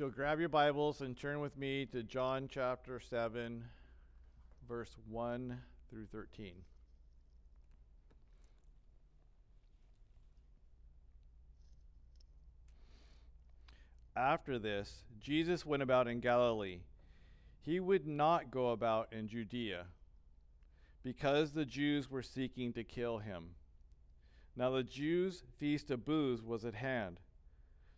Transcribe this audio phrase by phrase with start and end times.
[0.00, 3.62] you'll grab your Bibles and turn with me to John chapter 7,
[4.66, 5.60] verse 1
[5.90, 6.54] through 13.
[14.16, 16.78] After this, Jesus went about in Galilee.
[17.60, 19.84] He would not go about in Judea,
[21.02, 23.50] because the Jews were seeking to kill him.
[24.56, 27.20] Now the Jews' feast of booths was at hand.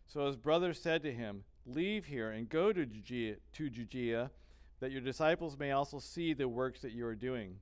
[0.05, 4.31] So his brothers said to him, Leave here and go to Judea, to Judea,
[4.79, 7.55] that your disciples may also see the works that you are doing.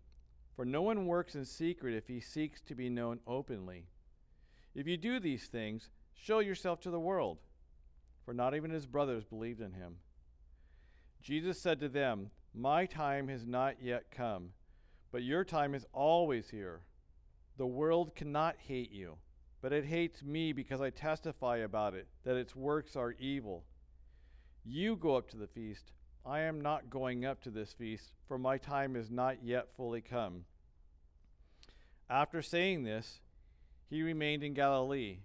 [0.55, 3.85] For no one works in secret if he seeks to be known openly.
[4.73, 7.37] If you do these things, show yourself to the world.
[8.25, 9.97] For not even his brothers believed in him.
[11.21, 14.49] Jesus said to them, My time has not yet come,
[15.11, 16.81] but your time is always here.
[17.57, 19.17] The world cannot hate you,
[19.61, 23.63] but it hates me because I testify about it, that its works are evil.
[24.63, 25.91] You go up to the feast.
[26.23, 30.01] I am not going up to this feast, for my time is not yet fully
[30.01, 30.45] come.
[32.09, 33.21] After saying this,
[33.89, 35.17] he remained in Galilee.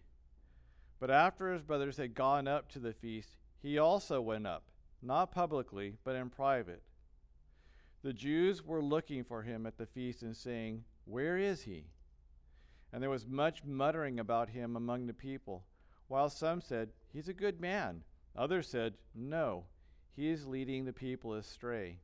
[0.98, 4.64] But after his brothers had gone up to the feast, he also went up,
[5.03, 6.83] not publicly, but in private.
[8.03, 11.84] The Jews were looking for him at the feast and saying, Where is he?
[12.91, 15.64] And there was much muttering about him among the people,
[16.09, 18.03] while some said, He's a good man
[18.37, 19.65] Others said, No,
[20.15, 21.98] he is leading the people astray.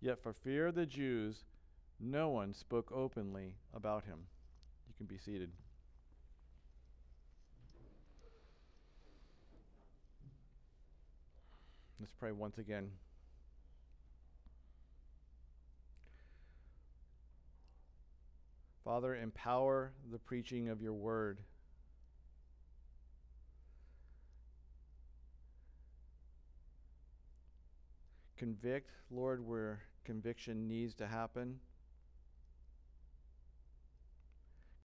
[0.00, 1.44] Yet for fear of the Jews,
[2.00, 4.18] no one spoke openly about him.
[4.88, 5.50] You can be seated.
[12.00, 12.90] Let's pray once again.
[18.84, 21.38] Father, empower the preaching of your word.
[28.40, 31.60] Convict, Lord, where conviction needs to happen.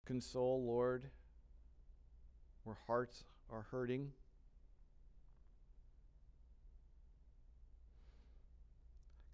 [0.05, 1.03] Console, Lord,
[2.63, 4.11] where hearts are hurting.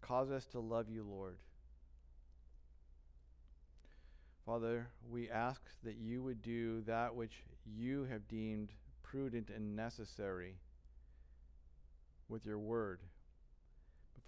[0.01, 1.37] Cause us to love you, Lord.
[4.45, 10.55] Father, we ask that you would do that which you have deemed prudent and necessary
[12.27, 12.99] with your word.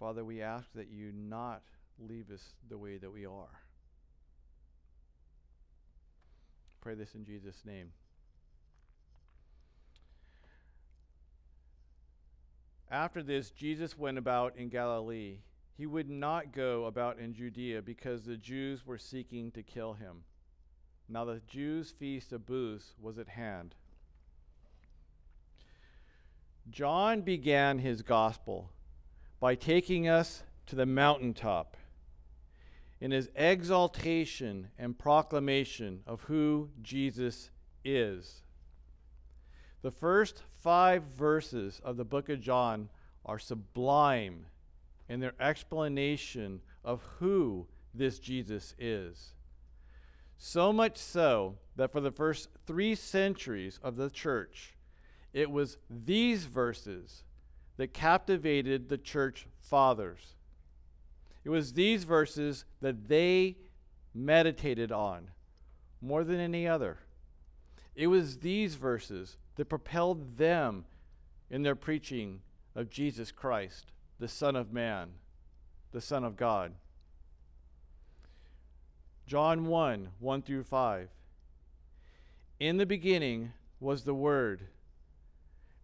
[0.02, 1.62] Father, we ask that you not
[1.96, 3.60] leave us the way that we are.
[6.80, 7.92] Pray this in Jesus' name.
[12.90, 15.36] After this, Jesus went about in Galilee.
[15.78, 20.24] He would not go about in Judea because the Jews were seeking to kill him.
[21.08, 23.76] Now the Jews' feast of booths was at hand.
[26.72, 28.72] John began his gospel
[29.42, 31.76] by taking us to the mountaintop
[33.00, 37.50] in his exaltation and proclamation of who Jesus
[37.84, 38.42] is.
[39.82, 42.88] The first five verses of the book of John
[43.26, 44.46] are sublime
[45.08, 49.34] in their explanation of who this Jesus is.
[50.38, 54.76] So much so that for the first three centuries of the church,
[55.32, 57.24] it was these verses
[57.76, 60.34] that captivated the church fathers.
[61.44, 63.56] It was these verses that they
[64.14, 65.28] meditated on
[66.00, 66.98] more than any other.
[67.94, 70.84] It was these verses that propelled them
[71.50, 72.40] in their preaching
[72.74, 75.10] of Jesus Christ, the Son of Man,
[75.92, 76.72] the Son of God.
[79.26, 81.08] John 1 1 through 5.
[82.60, 84.68] In the beginning was the Word,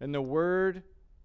[0.01, 0.83] and the Word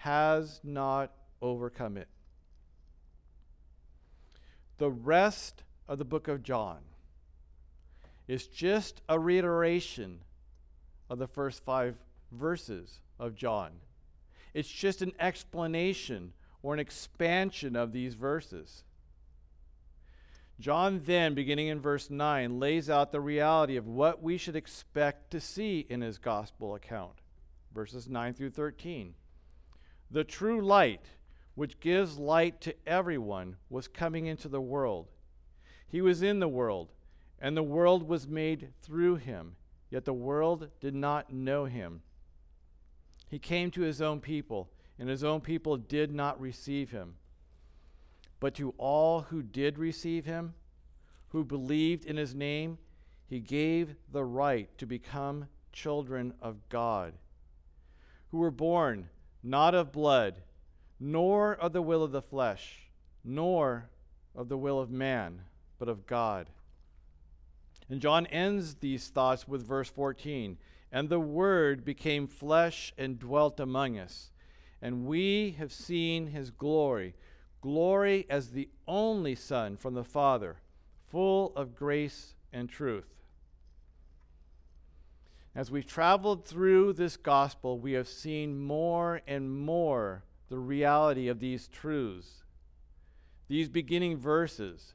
[0.00, 1.12] has not
[1.42, 2.08] overcome it.
[4.78, 6.78] The rest of the book of John
[8.26, 10.20] is just a reiteration
[11.10, 11.96] of the first five
[12.32, 13.72] verses of John.
[14.54, 16.32] It's just an explanation
[16.62, 18.84] or an expansion of these verses.
[20.58, 25.30] John, then, beginning in verse 9, lays out the reality of what we should expect
[25.32, 27.20] to see in his gospel account.
[27.74, 29.14] Verses 9 through 13
[30.10, 31.04] the true light,
[31.54, 35.08] which gives light to everyone, was coming into the world.
[35.88, 36.92] He was in the world,
[37.38, 39.56] and the world was made through him,
[39.90, 42.02] yet the world did not know him.
[43.28, 47.14] He came to his own people, and his own people did not receive him.
[48.40, 50.54] But to all who did receive him,
[51.28, 52.78] who believed in his name,
[53.26, 57.14] he gave the right to become children of God,
[58.30, 59.08] who were born
[59.42, 60.42] not of blood,
[60.98, 62.88] nor of the will of the flesh,
[63.24, 63.88] nor
[64.34, 65.42] of the will of man,
[65.78, 66.48] but of God.
[67.88, 70.58] And John ends these thoughts with verse 14
[70.92, 74.30] And the Word became flesh and dwelt among us,
[74.80, 77.14] and we have seen his glory,
[77.60, 80.56] glory as the only Son from the Father,
[81.08, 83.19] full of grace and truth.
[85.54, 91.40] As we've traveled through this gospel, we have seen more and more the reality of
[91.40, 92.44] these truths.
[93.48, 94.94] These beginning verses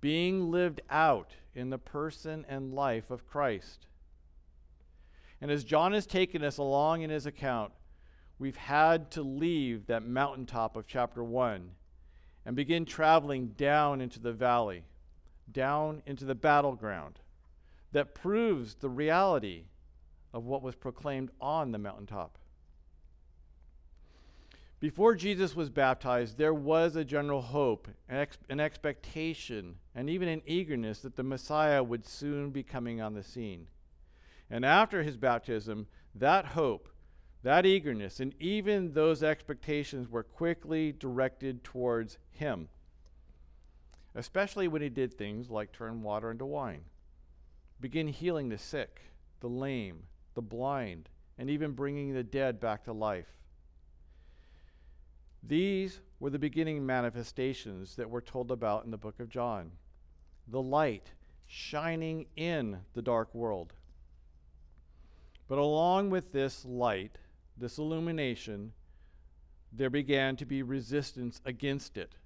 [0.00, 3.86] being lived out in the person and life of Christ.
[5.40, 7.72] And as John has taken us along in his account,
[8.38, 11.70] we've had to leave that mountaintop of chapter 1
[12.46, 14.84] and begin traveling down into the valley,
[15.50, 17.18] down into the battleground
[17.90, 19.64] that proves the reality
[20.32, 22.38] of what was proclaimed on the mountaintop.
[24.80, 30.28] Before Jesus was baptized, there was a general hope, an, ex- an, expectation, and even
[30.28, 33.66] an eagerness that the Messiah would soon be coming on the scene.
[34.48, 36.88] And after his baptism, that hope,
[37.42, 42.68] that eagerness, and even those expectations were quickly directed towards him,
[44.14, 46.82] especially when he did things like turn water into wine,
[47.80, 49.00] begin healing the sick,
[49.40, 50.04] the lame,
[50.34, 51.08] the blind,
[51.38, 53.28] and even bringing the dead back to life.
[55.42, 59.72] These were the beginning manifestations that we're told about in the book of John
[60.50, 61.12] the light
[61.46, 63.74] shining in the dark world.
[65.46, 67.18] But along with this light,
[67.56, 68.72] this illumination,
[69.72, 72.16] there began to be resistance against it,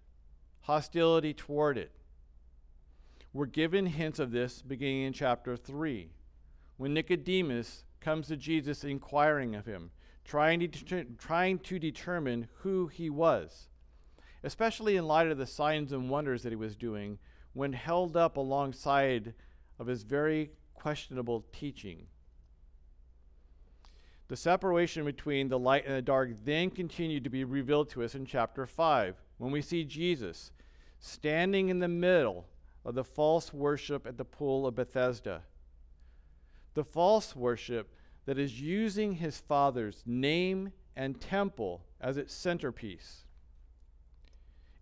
[0.62, 1.92] hostility toward it.
[3.32, 6.10] We're given hints of this beginning in chapter 3,
[6.76, 9.90] when Nicodemus comes to Jesus inquiring of him
[10.24, 13.68] trying to, trying to determine who he was,
[14.42, 17.18] especially in light of the signs and wonders that he was doing
[17.52, 19.34] when held up alongside
[19.78, 22.06] of his very questionable teaching.
[24.28, 28.14] The separation between the light and the dark then continued to be revealed to us
[28.14, 30.52] in chapter 5 when we see Jesus
[30.98, 32.46] standing in the middle
[32.84, 35.42] of the false worship at the pool of Bethesda.
[36.74, 43.24] The false worship that is using his father's name and temple as its centerpiece.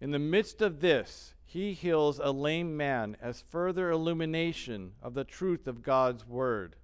[0.00, 5.24] In the midst of this, he heals a lame man as further illumination of the
[5.24, 6.76] truth of God's word,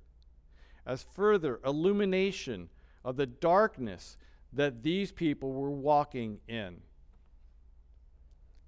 [0.85, 2.69] as further illumination
[3.05, 4.17] of the darkness
[4.53, 6.81] that these people were walking in.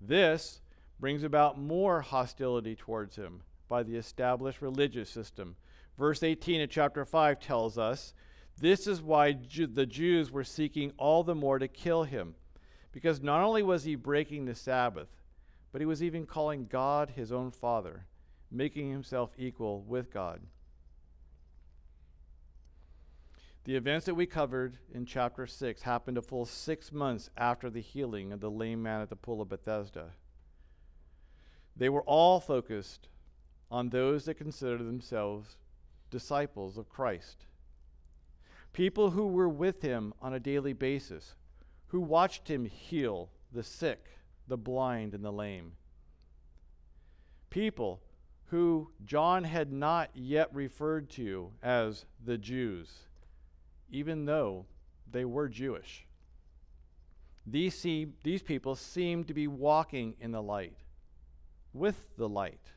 [0.00, 0.61] This
[1.00, 5.56] brings about more hostility towards him by the established religious system
[5.98, 8.14] Verse 18 of chapter 5 tells us
[8.56, 12.36] this is why Ju- the Jews were seeking all the more to kill him,
[12.92, 15.08] because not only was he breaking the Sabbath,
[15.73, 18.06] but he was even calling God his own Father,
[18.50, 20.40] making himself equal with God.
[23.64, 27.82] The events that we covered in chapter 6 happened a full six months after the
[27.82, 30.12] healing of the lame man at the pool of Bethesda.
[31.76, 33.08] They were all focused
[33.70, 35.58] on those that considered themselves
[36.10, 37.46] disciples of Christ.
[38.72, 41.34] People who were with him on a daily basis,
[41.88, 44.06] who watched him heal the sick,
[44.46, 45.72] the blind, and the lame.
[47.50, 48.00] People
[48.50, 52.90] who John had not yet referred to as the Jews,
[53.90, 54.66] even though
[55.10, 56.06] they were Jewish.
[57.46, 60.76] These, see, these people seemed to be walking in the light,
[61.72, 62.72] with the light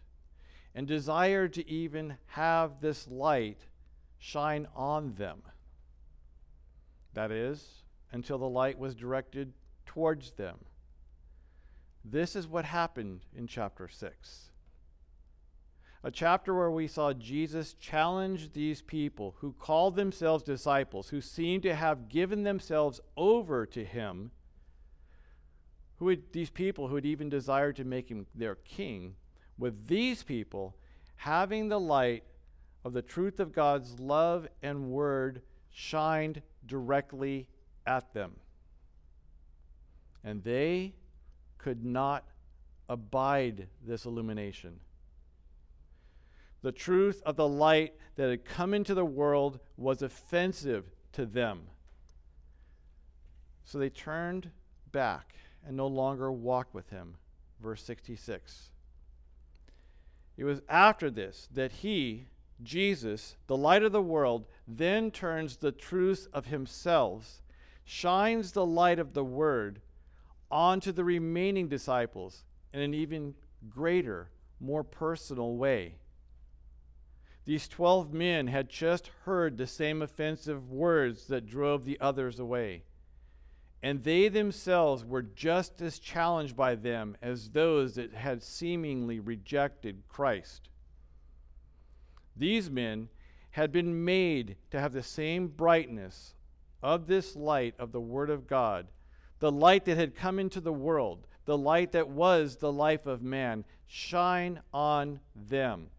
[0.73, 3.67] and desired to even have this light
[4.17, 5.41] shine on them.
[7.13, 9.53] That is, until the light was directed
[9.85, 10.59] towards them.
[12.03, 14.51] This is what happened in chapter 6.
[16.03, 21.61] A chapter where we saw Jesus challenge these people who called themselves disciples, who seemed
[21.63, 24.31] to have given themselves over to him,
[25.97, 29.15] who had, these people who had even desired to make him their king,
[29.57, 30.75] with these people
[31.15, 32.23] having the light
[32.83, 37.47] of the truth of God's love and word shined directly
[37.85, 38.33] at them.
[40.23, 40.93] And they
[41.57, 42.25] could not
[42.89, 44.79] abide this illumination.
[46.61, 51.61] The truth of the light that had come into the world was offensive to them.
[53.63, 54.51] So they turned
[54.91, 57.15] back and no longer walked with him.
[57.61, 58.69] Verse 66.
[60.41, 62.25] It was after this that he,
[62.63, 67.43] Jesus, the light of the world, then turns the truth of himself,
[67.85, 69.81] shines the light of the word
[70.49, 72.43] onto the remaining disciples
[72.73, 73.35] in an even
[73.69, 75.97] greater, more personal way.
[77.45, 82.81] These 12 men had just heard the same offensive words that drove the others away.
[83.83, 90.03] And they themselves were just as challenged by them as those that had seemingly rejected
[90.07, 90.69] Christ.
[92.35, 93.09] These men
[93.51, 96.35] had been made to have the same brightness
[96.83, 98.87] of this light of the Word of God,
[99.39, 103.21] the light that had come into the world, the light that was the life of
[103.21, 105.89] man, shine on them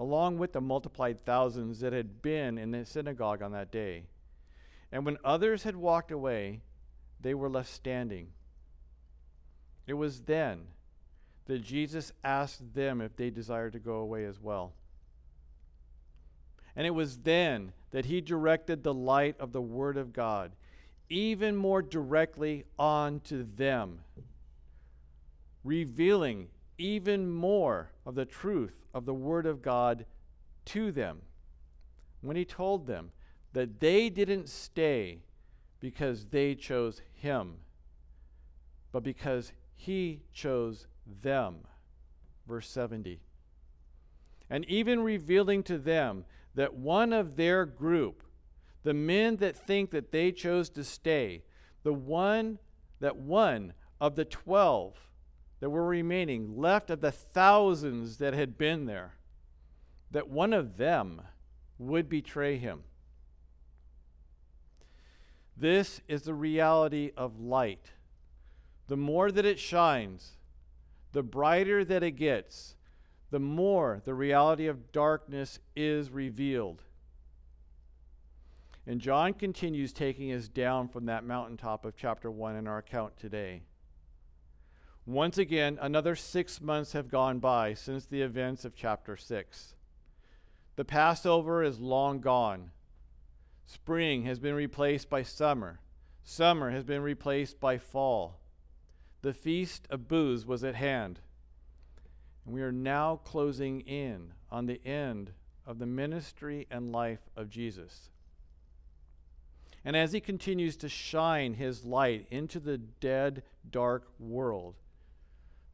[0.00, 4.04] along with the multiplied thousands that had been in the synagogue on that day.
[4.90, 6.62] And when others had walked away,
[7.22, 8.28] they were left standing.
[9.86, 10.62] It was then
[11.46, 14.72] that Jesus asked them if they desired to go away as well.
[16.76, 20.52] And it was then that he directed the light of the Word of God
[21.10, 23.98] even more directly onto them,
[25.64, 26.48] revealing
[26.78, 30.06] even more of the truth of the Word of God
[30.66, 31.20] to them
[32.20, 33.10] when He told them
[33.52, 35.18] that they didn't stay
[35.80, 37.56] because they chose Him,
[38.92, 40.86] but because He chose
[41.22, 41.66] them.
[42.46, 43.20] Verse 70.
[44.48, 48.22] And even revealing to them that one of their group,
[48.82, 51.44] the men that think that they chose to stay,
[51.82, 52.58] the one
[53.00, 54.96] that one of the twelve
[55.60, 59.14] that were remaining, left of the thousands that had been there,
[60.10, 61.22] that one of them
[61.78, 62.82] would betray him.
[65.60, 67.90] This is the reality of light.
[68.88, 70.38] The more that it shines,
[71.12, 72.76] the brighter that it gets,
[73.30, 76.82] the more the reality of darkness is revealed.
[78.86, 83.18] And John continues taking us down from that mountaintop of chapter 1 in our account
[83.18, 83.60] today.
[85.04, 89.74] Once again, another six months have gone by since the events of chapter 6.
[90.76, 92.70] The Passover is long gone.
[93.66, 95.80] Spring has been replaced by summer.
[96.22, 98.40] Summer has been replaced by fall.
[99.22, 101.20] The feast of booths was at hand.
[102.44, 105.32] And we are now closing in on the end
[105.66, 108.10] of the ministry and life of Jesus.
[109.84, 114.74] And as he continues to shine his light into the dead, dark world,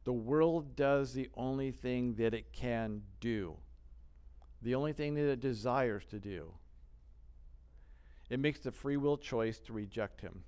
[0.05, 3.57] the world does the only thing that it can do,
[4.61, 6.53] the only thing that it desires to do.
[8.29, 10.43] It makes the free will choice to reject him.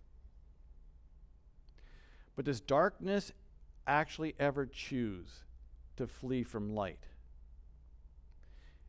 [2.36, 3.32] But does darkness
[3.88, 5.44] actually ever choose
[5.98, 7.06] to flee from light?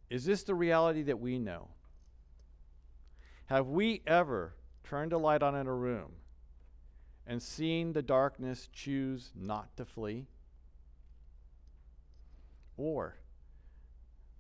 [0.08, 1.68] Is this the reality that we know?
[3.46, 4.54] Have we ever
[4.84, 6.12] turned a light on in a room
[7.26, 10.26] and seen the darkness choose not to flee?
[12.76, 13.16] Or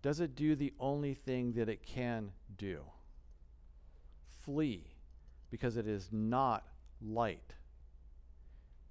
[0.02, 2.80] does it do the only thing that it can do?
[4.44, 4.84] Flee,
[5.50, 6.64] because it is not
[7.00, 7.54] light.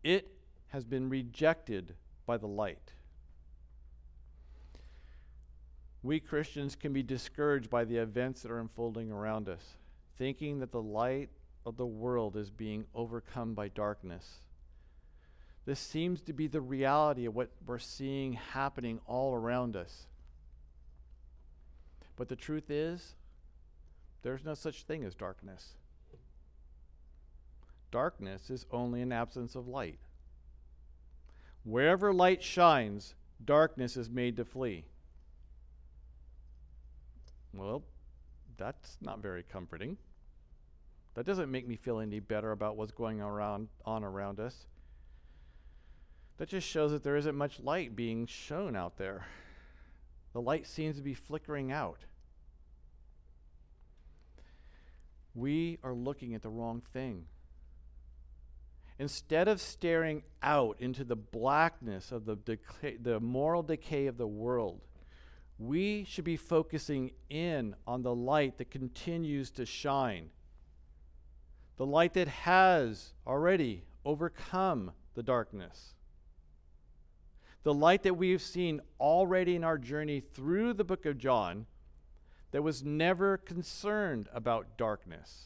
[0.03, 0.31] It
[0.67, 2.93] has been rejected by the light.
[6.01, 9.77] We Christians can be discouraged by the events that are unfolding around us,
[10.17, 11.29] thinking that the light
[11.65, 14.39] of the world is being overcome by darkness.
[15.65, 20.07] This seems to be the reality of what we're seeing happening all around us.
[22.15, 23.15] But the truth is,
[24.21, 25.73] there's no such thing as darkness.
[27.91, 29.99] Darkness is only an absence of light.
[31.63, 34.85] Wherever light shines, darkness is made to flee.
[37.53, 37.83] Well,
[38.57, 39.97] that's not very comforting.
[41.15, 44.67] That doesn't make me feel any better about what's going around on around us
[46.39, 49.25] that just shows that there isn't much light being shown out there.
[50.31, 51.99] The light seems to be flickering out.
[55.35, 57.25] We are looking at the wrong thing.
[58.97, 64.27] Instead of staring out into the blackness of the, decay, the moral decay of the
[64.27, 64.81] world,
[65.57, 70.29] we should be focusing in on the light that continues to shine.
[71.77, 75.93] The light that has already overcome the darkness.
[77.63, 81.65] The light that we've seen already in our journey through the book of John
[82.51, 85.45] that was never concerned about darkness.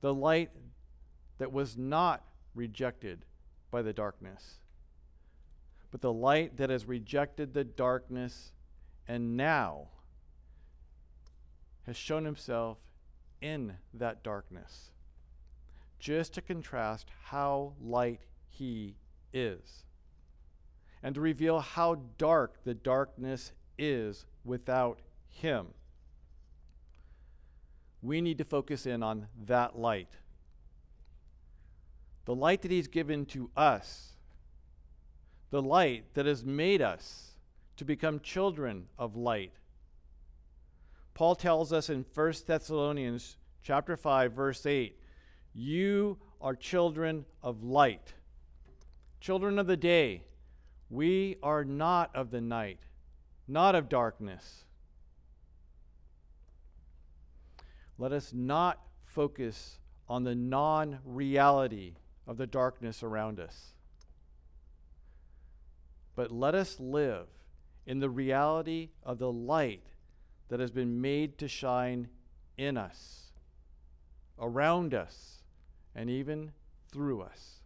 [0.00, 0.50] The light
[1.38, 3.24] that was not rejected
[3.70, 4.60] by the darkness,
[5.90, 8.52] but the light that has rejected the darkness
[9.06, 9.88] and now
[11.86, 12.78] has shown himself
[13.40, 14.90] in that darkness,
[15.98, 18.94] just to contrast how light he
[19.32, 19.84] is,
[21.02, 25.00] and to reveal how dark the darkness is without
[25.32, 25.68] him.
[28.02, 30.08] We need to focus in on that light.
[32.24, 34.12] The light that He's given to us.
[35.50, 37.32] The light that has made us
[37.76, 39.52] to become children of light.
[41.14, 44.98] Paul tells us in 1 Thessalonians chapter 5 verse 8,
[45.54, 48.14] you are children of light.
[49.20, 50.22] Children of the day.
[50.90, 52.80] We are not of the night,
[53.46, 54.64] not of darkness.
[57.98, 61.94] Let us not focus on the non reality
[62.26, 63.74] of the darkness around us,
[66.14, 67.26] but let us live
[67.86, 69.84] in the reality of the light
[70.48, 72.08] that has been made to shine
[72.56, 73.32] in us,
[74.38, 75.42] around us,
[75.94, 76.52] and even
[76.90, 77.62] through us.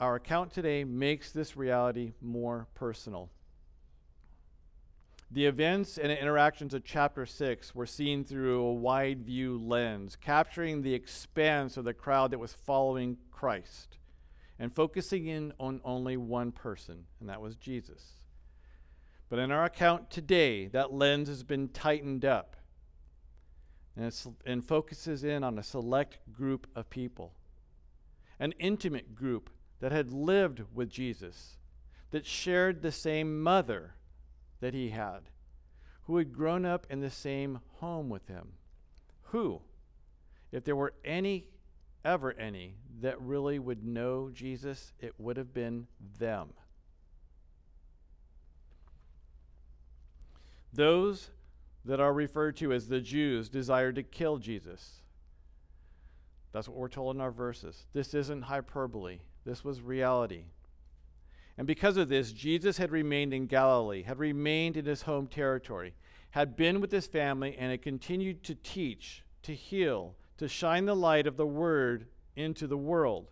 [0.00, 3.30] Our account today makes this reality more personal.
[5.30, 10.82] The events and interactions of chapter 6 were seen through a wide view lens, capturing
[10.82, 13.98] the expanse of the crowd that was following Christ
[14.58, 18.12] and focusing in on only one person, and that was Jesus.
[19.28, 22.56] But in our account today, that lens has been tightened up
[23.96, 24.14] and,
[24.46, 27.32] and focuses in on a select group of people,
[28.38, 31.56] an intimate group that had lived with Jesus,
[32.10, 33.94] that shared the same mother
[34.64, 35.20] that he had,
[36.04, 38.52] who had grown up in the same home with him.
[39.24, 39.60] Who,
[40.52, 41.48] if there were any,
[42.02, 45.86] ever any, that really would know Jesus, it would have been
[46.18, 46.54] them.
[50.72, 51.28] Those
[51.84, 55.02] that are referred to as the Jews desired to kill Jesus.
[56.52, 57.84] That's what we're told in our verses.
[57.92, 60.44] This isn't hyperbole, this was reality.
[61.56, 65.94] And because of this, Jesus had remained in Galilee, had remained in his home territory,
[66.30, 70.96] had been with his family, and had continued to teach, to heal, to shine the
[70.96, 73.30] light of the word into the world.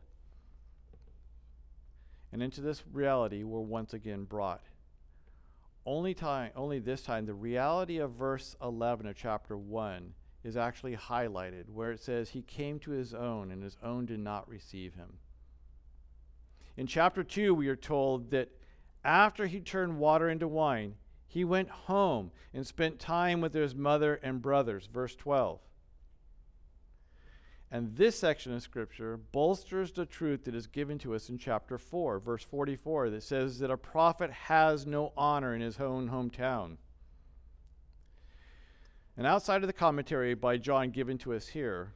[2.32, 4.62] And into this reality were once again brought.
[5.84, 10.96] Only time only this time the reality of verse 11 of chapter 1 is actually
[10.96, 14.94] highlighted where it says he came to his own and his own did not receive
[14.94, 15.18] him.
[16.76, 18.50] In chapter 2, we are told that
[19.04, 20.94] after he turned water into wine,
[21.26, 24.88] he went home and spent time with his mother and brothers.
[24.92, 25.60] Verse 12.
[27.70, 31.78] And this section of Scripture bolsters the truth that is given to us in chapter
[31.78, 36.76] 4, verse 44, that says that a prophet has no honor in his own hometown.
[39.16, 41.94] And outside of the commentary by John given to us here,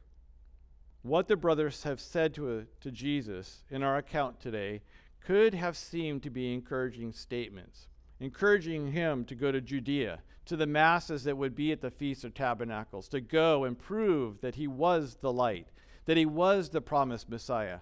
[1.07, 4.83] what the brothers have said to, to Jesus in our account today
[5.25, 7.89] could have seemed to be encouraging statements,
[8.21, 12.25] encouraging him to go to Judea, to the masses that would be at the Feast
[12.25, 15.69] of Tabernacles, to go and prove that he was the light,
[16.05, 17.81] that he was the promised Messiah.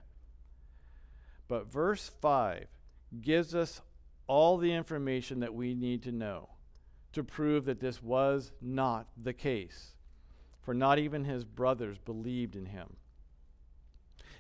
[1.47, 2.67] But verse 5
[3.21, 3.83] gives us
[4.27, 6.49] all the information that we need to know
[7.13, 9.95] to prove that this was not the case,
[10.63, 12.97] for not even his brothers believed in him.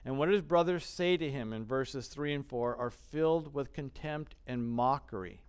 [0.04, 3.72] And what his brothers say to him in verses 3 and 4 are filled with
[3.72, 5.40] contempt and mockery.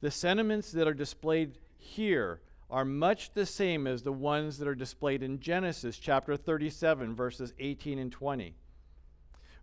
[0.00, 4.74] The sentiments that are displayed here are much the same as the ones that are
[4.74, 8.54] displayed in Genesis chapter 37, verses 18 and 20.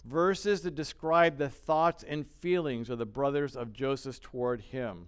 [0.06, 5.08] Verses that describe the thoughts and feelings of the brothers of Joseph toward him.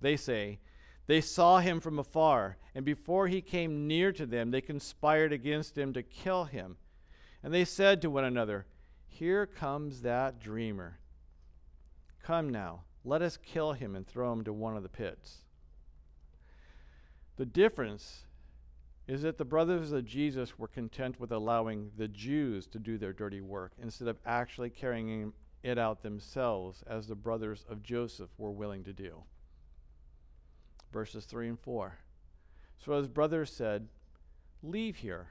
[0.00, 0.60] They say,
[1.06, 5.78] They saw him from afar, and before he came near to them, they conspired against
[5.78, 6.76] him to kill him.
[7.44, 8.64] And they said to one another,
[9.06, 10.98] Here comes that dreamer.
[12.22, 15.44] Come now, let us kill him and throw him to one of the pits.
[17.36, 18.24] The difference
[19.06, 23.12] is that the brothers of Jesus were content with allowing the Jews to do their
[23.12, 28.52] dirty work instead of actually carrying it out themselves as the brothers of Joseph were
[28.52, 29.22] willing to do.
[30.90, 31.98] Verses 3 and 4.
[32.78, 33.88] So his brothers said,
[34.62, 35.26] Leave here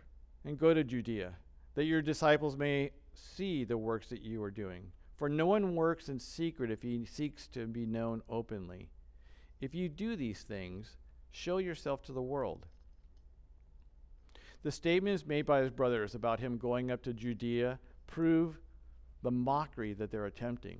[0.45, 1.33] and go to Judea,
[1.75, 4.91] that your disciples may see the works that you are doing.
[5.15, 8.89] For no one works in secret if he seeks to be known openly.
[9.61, 10.97] If you do these things,
[11.31, 12.65] show yourself to the world.
[14.63, 18.59] The statements made by his brothers about him going up to Judea prove
[19.21, 20.79] the mockery that they're attempting.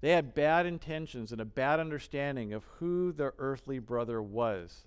[0.00, 4.86] They had bad intentions and a bad understanding of who their earthly brother was.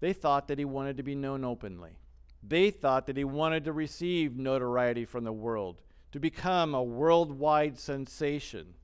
[0.00, 1.98] They thought that he wanted to be known openly.
[2.42, 7.78] They thought that he wanted to receive notoriety from the world, to become a worldwide
[7.78, 8.74] sensation.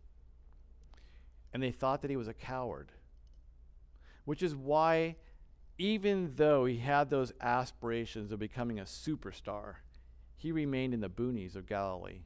[1.53, 2.93] And they thought that he was a coward,
[4.25, 5.17] which is why,
[5.77, 9.77] even though he had those aspirations of becoming a superstar,
[10.37, 12.21] he remained in the boonies of Galilee.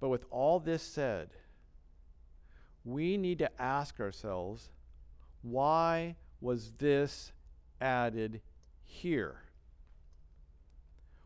[0.00, 1.30] But with all this said,
[2.84, 4.70] we need to ask ourselves
[5.42, 7.32] why was this
[7.80, 8.40] added
[8.86, 9.42] here?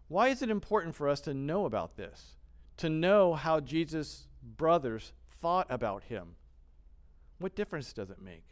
[0.09, 2.37] Why is it important for us to know about this?
[2.79, 6.35] To know how Jesus' brothers thought about him?
[7.38, 8.44] What difference does it make?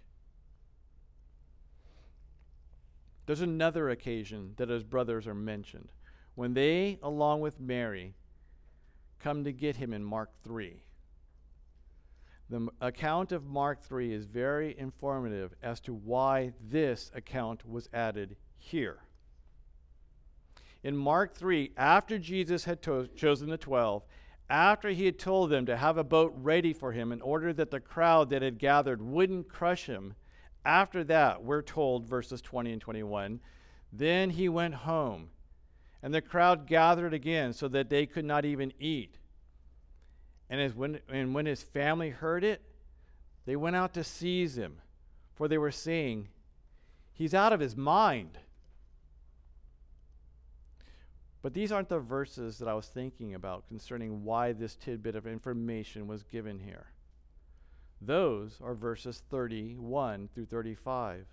[3.27, 5.91] There's another occasion that his brothers are mentioned
[6.35, 8.15] when they, along with Mary,
[9.19, 10.83] come to get him in Mark 3.
[12.49, 18.37] The account of Mark 3 is very informative as to why this account was added
[18.59, 18.99] here.
[20.83, 24.05] In Mark 3, after Jesus had to- chosen the 12,
[24.51, 27.71] after he had told them to have a boat ready for him in order that
[27.71, 30.15] the crowd that had gathered wouldn't crush him,
[30.65, 33.41] after that, we're told, verses 20 and 21,
[33.93, 35.31] then he went home,
[36.03, 39.17] and the crowd gathered again so that they could not even eat.
[40.51, 42.63] And, as when, and when his family heard it,
[43.45, 44.81] they went out to seize him,
[45.35, 46.29] for they were saying,
[47.13, 48.39] He's out of his mind.
[51.41, 55.27] But these aren't the verses that I was thinking about concerning why this tidbit of
[55.27, 56.87] information was given here.
[58.01, 61.27] Those are verses 31 through 35,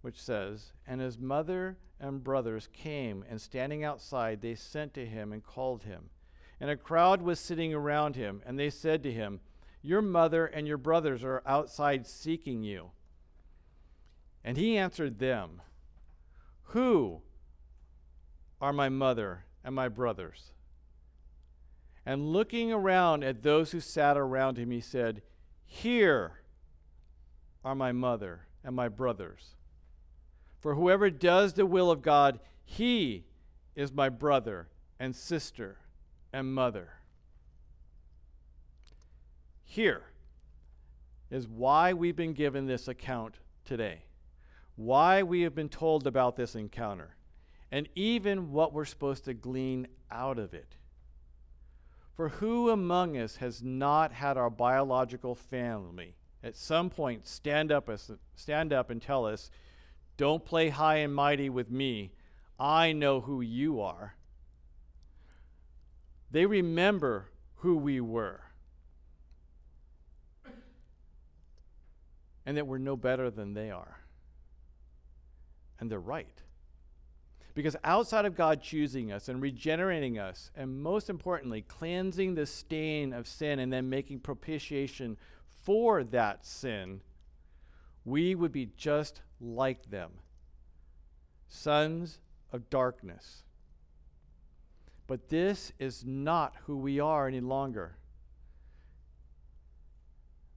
[0.00, 5.32] which says, And his mother and brothers came, and standing outside, they sent to him
[5.32, 6.10] and called him.
[6.60, 9.40] And a crowd was sitting around him, and they said to him,
[9.82, 12.90] Your mother and your brothers are outside seeking you.
[14.44, 15.62] And he answered them,
[16.64, 17.22] Who
[18.62, 20.52] are my mother and my brothers?
[22.06, 25.22] And looking around at those who sat around him, he said,
[25.66, 26.40] Here
[27.64, 29.56] are my mother and my brothers.
[30.60, 33.24] For whoever does the will of God, he
[33.74, 35.78] is my brother and sister
[36.32, 36.94] and mother.
[39.64, 40.02] Here
[41.30, 44.04] is why we've been given this account today,
[44.76, 47.16] why we have been told about this encounter,
[47.72, 50.76] and even what we're supposed to glean out of it.
[52.14, 57.88] For who among us has not had our biological family at some point stand up,
[58.34, 59.50] stand up and tell us,
[60.18, 62.12] Don't play high and mighty with me.
[62.60, 64.16] I know who you are.
[66.30, 68.42] They remember who we were.
[72.44, 74.00] And that we're no better than they are.
[75.80, 76.42] And they're right.
[77.54, 83.12] Because outside of God choosing us and regenerating us, and most importantly, cleansing the stain
[83.12, 85.18] of sin and then making propitiation
[85.62, 87.02] for that sin,
[88.04, 90.12] we would be just like them
[91.48, 93.42] sons of darkness.
[95.06, 97.96] But this is not who we are any longer.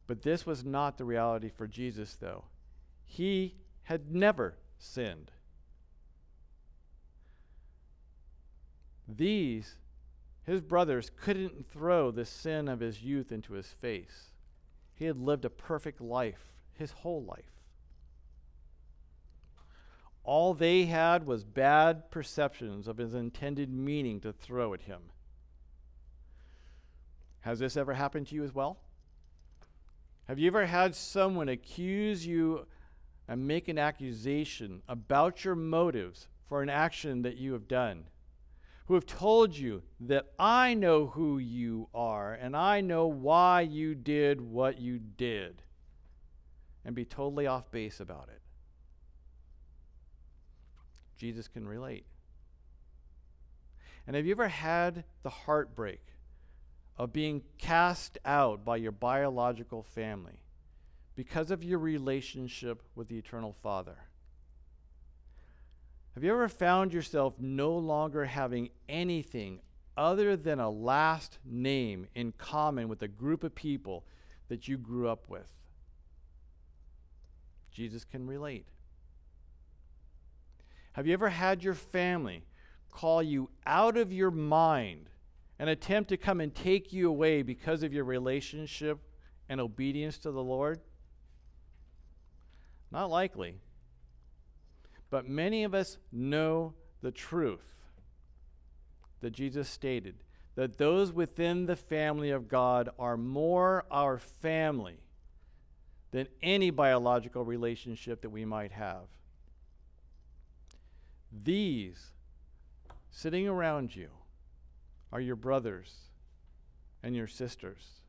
[0.08, 2.46] But this was not the reality for Jesus, though.
[3.06, 5.32] He had never sinned.
[9.08, 9.78] These,
[10.44, 14.32] his brothers, couldn't throw the sin of his youth into his face.
[14.94, 17.52] He had lived a perfect life, his whole life.
[20.24, 25.02] All they had was bad perceptions of his intended meaning to throw at him.
[27.42, 28.80] Has this ever happened to you as well?
[30.28, 32.66] Have you ever had someone accuse you
[33.28, 38.06] and make an accusation about your motives for an action that you have done?
[38.86, 43.96] Who have told you that I know who you are and I know why you
[43.96, 45.64] did what you did,
[46.84, 48.42] and be totally off base about it?
[51.18, 52.06] Jesus can relate.
[54.06, 56.02] And have you ever had the heartbreak
[56.96, 60.40] of being cast out by your biological family
[61.16, 63.98] because of your relationship with the Eternal Father?
[66.16, 69.60] Have you ever found yourself no longer having anything
[69.98, 74.06] other than a last name in common with a group of people
[74.48, 75.52] that you grew up with?
[77.70, 78.66] Jesus can relate.
[80.94, 82.46] Have you ever had your family
[82.92, 85.10] call you out of your mind
[85.60, 89.00] and attempt to come and take you away because of your relationship
[89.50, 90.80] and obedience to the Lord?
[92.90, 93.60] Not likely.
[95.16, 97.86] But many of us know the truth
[99.22, 100.16] that Jesus stated
[100.56, 104.98] that those within the family of God are more our family
[106.12, 109.08] than any biological relationship that we might have.
[111.32, 112.12] These
[113.10, 114.10] sitting around you
[115.14, 115.96] are your brothers
[117.02, 118.02] and your sisters,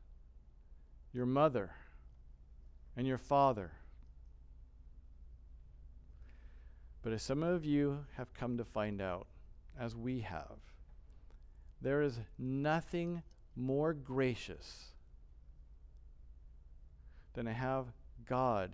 [1.13, 1.71] your mother
[2.97, 3.71] and your father
[7.07, 9.27] But as some of you have come to find out,
[9.79, 10.57] as we have,
[11.81, 13.23] there is nothing
[13.55, 14.87] more gracious
[17.33, 17.85] than to have
[18.25, 18.73] God,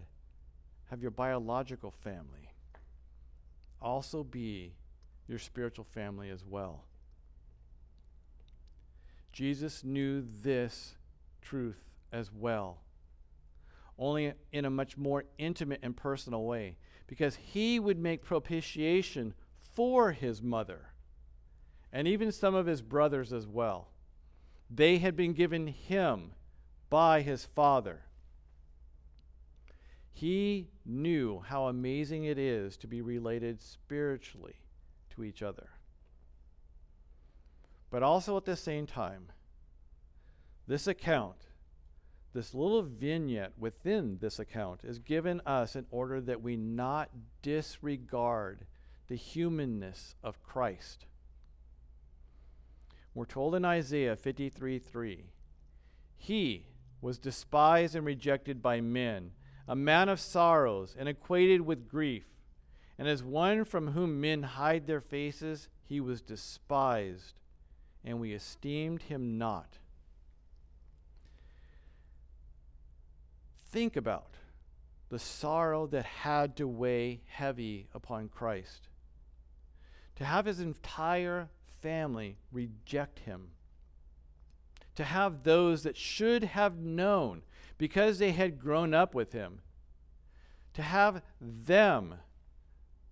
[0.90, 2.50] have your biological family,
[3.80, 4.74] also be
[5.28, 6.86] your spiritual family as well.
[9.32, 10.96] Jesus knew this
[11.44, 12.80] truth as well,
[14.00, 19.34] only in a much more intimate and personal way because he would make propitiation
[19.74, 20.94] for his mother
[21.92, 23.90] and even some of his brothers as well.
[24.70, 26.32] They had been given him
[26.90, 28.02] by his father.
[30.12, 34.56] He knew how amazing it is to be related spiritually
[35.12, 35.70] to each other.
[37.92, 39.28] But also at the same time,
[40.66, 41.38] this account
[42.34, 47.10] this little vignette within this account is given us in order that we not
[47.42, 48.66] disregard
[49.08, 51.06] the humanness of Christ.
[53.14, 55.26] We're told in Isaiah 53 3,
[56.16, 56.68] He
[57.00, 59.32] was despised and rejected by men,
[59.68, 62.26] a man of sorrows and acquainted with grief.
[62.98, 67.34] And as one from whom men hide their faces, he was despised,
[68.04, 69.78] and we esteemed him not.
[73.74, 74.36] Think about
[75.10, 78.88] the sorrow that had to weigh heavy upon Christ.
[80.18, 81.50] To have his entire
[81.82, 83.50] family reject him.
[84.96, 87.42] To have those that should have known
[87.80, 89.60] because they had grown up with him.
[90.76, 92.16] To have them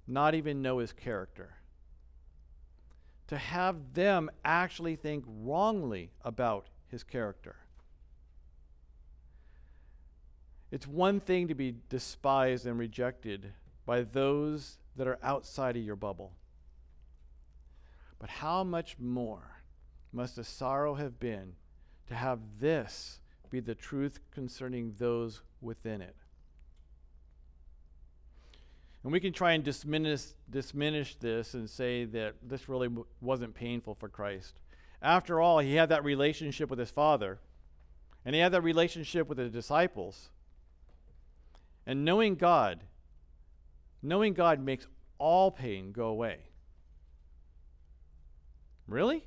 [0.08, 1.56] not even know his character.
[3.30, 7.56] To have them actually think wrongly about his character.
[10.72, 13.54] It's one thing to be despised and rejected
[13.86, 16.32] by those that are outside of your bubble.
[18.20, 19.62] But how much more
[20.14, 21.54] must the sorrow have been
[22.08, 26.16] to have this be the truth concerning those within it?
[29.04, 33.56] And we can try and diminish, diminish this and say that this really w- wasn't
[33.56, 34.60] painful for Christ.
[35.02, 37.40] After all, he had that relationship with his Father,
[38.24, 40.30] and he had that relationship with the disciples.
[41.86, 42.84] And knowing God,
[44.02, 46.40] knowing God makes all pain go away.
[48.88, 49.26] Really?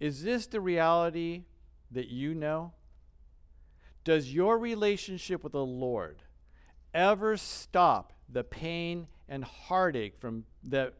[0.00, 1.44] Is this the reality
[1.90, 2.72] that you know?
[4.04, 6.22] Does your relationship with the Lord
[6.94, 10.94] ever stop the pain and heartache from that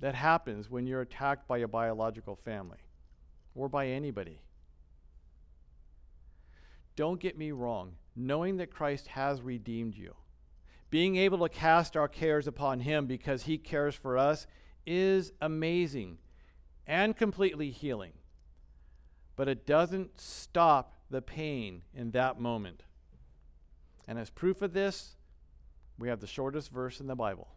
[0.00, 2.78] that happens when you're attacked by a biological family
[3.54, 4.40] or by anybody?
[6.94, 10.14] Don't get me wrong knowing that Christ has redeemed you,
[10.90, 14.46] being able to cast our cares upon Him because He cares for us,
[14.86, 16.18] is amazing
[16.86, 18.12] and completely healing.
[19.34, 22.84] But it doesn't stop the pain in that moment.
[24.08, 25.16] And as proof of this,
[25.98, 27.48] we have the shortest verse in the Bible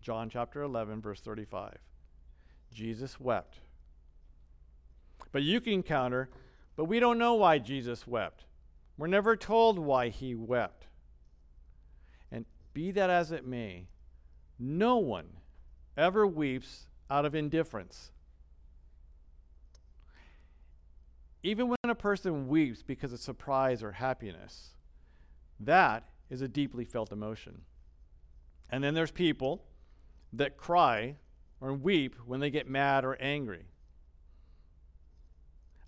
[0.00, 1.78] John chapter 11, verse 35.
[2.72, 3.60] Jesus wept.
[5.32, 6.28] But you can counter,
[6.76, 8.44] but we don't know why Jesus wept.
[8.96, 10.86] We're never told why he wept.
[12.30, 13.88] And be that as it may,
[14.58, 15.28] no one
[15.96, 18.10] ever weeps out of indifference.
[21.42, 24.70] Even when a person weeps because of surprise or happiness,
[25.60, 27.62] that is a deeply felt emotion.
[28.70, 29.64] And then there's people
[30.32, 31.16] that cry
[31.60, 33.66] or weep when they get mad or angry.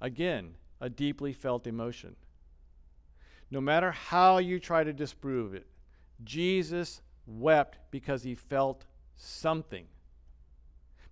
[0.01, 2.16] Again, a deeply felt emotion.
[3.51, 5.67] No matter how you try to disprove it,
[6.25, 9.87] Jesus wept because he felt something,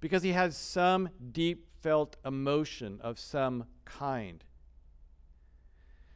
[0.00, 4.42] because he had some deep felt emotion of some kind.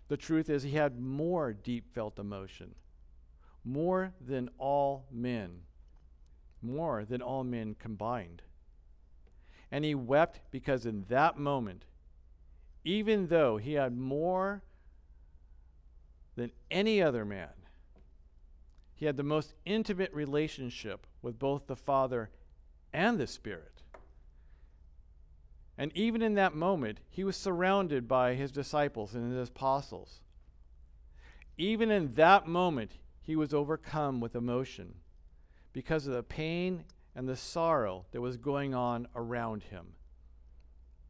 [0.09, 2.75] The truth is, he had more deep felt emotion,
[3.65, 5.61] more than all men,
[6.63, 8.43] more than all men combined.
[9.71, 11.85] And he wept because in that moment,
[12.85, 14.63] even though he had more
[16.39, 17.51] than any other man,
[18.95, 22.31] he had the most intimate relationship with both the Father
[22.93, 23.83] and the Spirit.
[25.77, 30.21] And even in that moment, he was surrounded by his disciples and his apostles.
[31.57, 34.95] Even in that moment, he was overcome with emotion
[35.73, 39.95] because of the pain and the sorrow that was going on around him,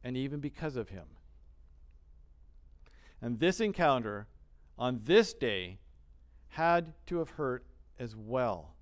[0.03, 1.05] and even because of him.
[3.21, 4.27] And this encounter
[4.79, 5.77] on this day
[6.47, 7.65] had to have hurt
[7.99, 8.73] as well.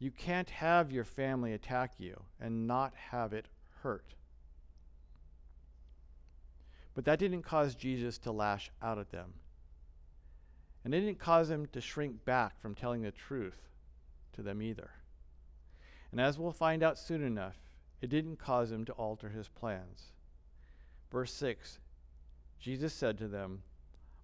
[0.00, 3.46] You can't have your family attack you and not have it
[3.82, 4.14] hurt.
[6.94, 9.34] But that didn't cause Jesus to lash out at them.
[10.84, 13.68] And it didn't cause him to shrink back from telling the truth
[14.32, 14.90] to them either.
[16.10, 17.56] And as we'll find out soon enough,
[18.00, 20.12] it didn't cause him to alter his plans.
[21.12, 21.78] Verse 6
[22.58, 23.62] Jesus said to them,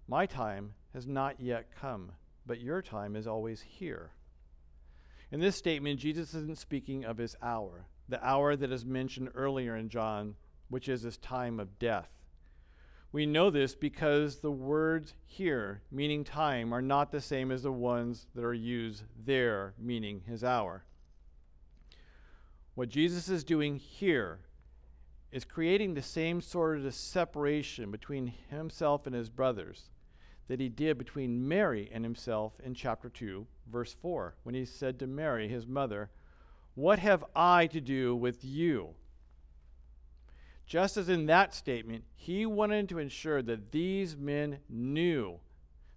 [0.09, 2.13] My time has not yet come,
[2.45, 4.11] but your time is always here.
[5.31, 9.75] In this statement, Jesus isn't speaking of his hour, the hour that is mentioned earlier
[9.75, 10.35] in John,
[10.69, 12.09] which is his time of death.
[13.11, 17.71] We know this because the words here, meaning time, are not the same as the
[17.71, 20.85] ones that are used there, meaning his hour.
[22.75, 24.39] What Jesus is doing here
[25.33, 29.89] is creating the same sort of separation between himself and his brothers
[30.47, 34.99] that he did between Mary and himself in chapter 2, verse 4, when he said
[34.99, 36.09] to Mary, his mother,
[36.75, 38.95] What have I to do with you?
[40.65, 45.39] Just as in that statement, he wanted to ensure that these men knew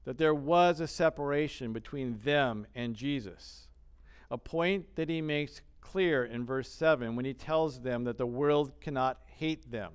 [0.05, 3.69] that there was a separation between them and Jesus.
[4.31, 8.27] A point that he makes clear in verse 7 when he tells them that the
[8.27, 9.93] world cannot hate them.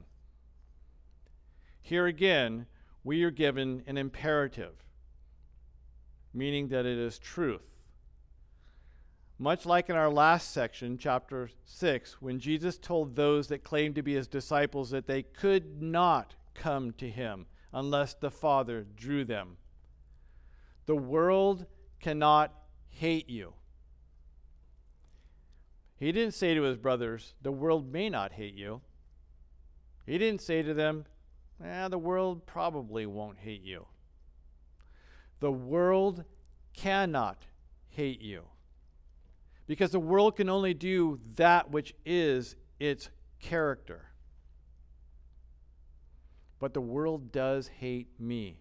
[1.81, 2.65] Here again,
[3.05, 4.73] we are given an imperative,
[6.33, 7.61] meaning that it is truth.
[9.37, 14.01] Much like in our last section, chapter 6, when Jesus told those that claimed to
[14.01, 19.57] be his disciples that they could not come to him unless the Father drew them.
[20.87, 21.67] The world
[21.99, 22.53] cannot
[22.89, 23.53] hate you.
[25.97, 28.81] He didn't say to his brothers, The world may not hate you.
[30.07, 31.05] He didn't say to them,
[31.63, 33.85] eh, The world probably won't hate you.
[35.39, 36.23] The world
[36.73, 37.45] cannot
[37.89, 38.43] hate you
[39.67, 44.09] because the world can only do that which is its character.
[46.59, 48.59] But the world does hate me.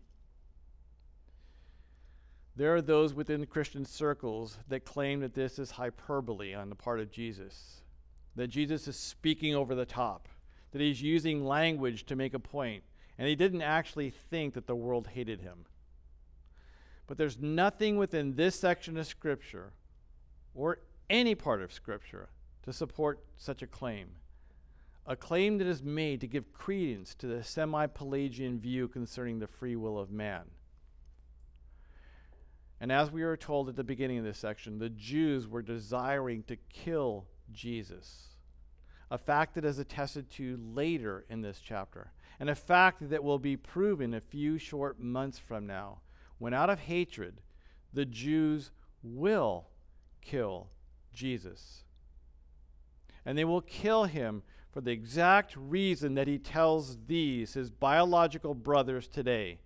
[2.57, 7.00] There are those within Christian circles that claim that this is hyperbole on the part
[7.00, 7.83] of Jesus,
[8.37, 10.28] that Jesus is speaking over the top,
[10.75, 12.83] that he's using language to make a point,
[13.17, 15.67] and he didn't actually think that the world hated him.
[17.07, 19.73] But there's nothing within this section of Scripture
[20.53, 22.29] or any part of Scripture
[22.65, 24.09] to support such a claim.
[25.07, 29.47] A claim that is made to give credence to the semi Pelagian view concerning the
[29.47, 30.43] free will of man.
[32.81, 36.43] And as we are told at the beginning of this section, the Jews were desiring
[36.49, 38.34] to kill Jesus,
[39.14, 43.38] a fact that is attested to later in this chapter, and a fact that will
[43.38, 46.00] be proven a few short months from now,
[46.38, 47.40] when out of hatred,
[47.92, 48.72] the Jews
[49.05, 49.68] will
[50.20, 50.66] kill
[51.12, 51.85] Jesus.
[53.24, 58.53] And they will kill him for the exact reason that he tells these, his biological
[58.53, 59.61] brothers, today.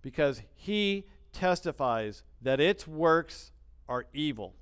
[0.00, 3.50] Because he testifies that its works
[3.88, 4.54] are evil.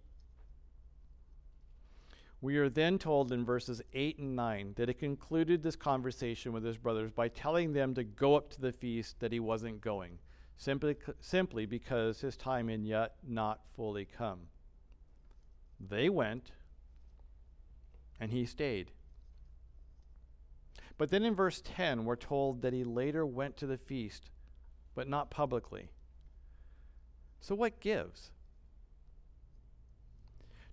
[2.43, 6.65] We are then told in verses 8 and 9 that he concluded this conversation with
[6.65, 10.19] his brothers by telling them to go up to the feast that he wasn't going,
[10.57, 14.41] simply, simply because his time had yet not fully come.
[15.79, 16.51] They went,
[18.19, 18.91] and he stayed.
[20.99, 24.31] But then in verse 10, we're told that he later went to the feast,
[24.97, 25.91] but not publicly.
[27.41, 28.33] So, what gives?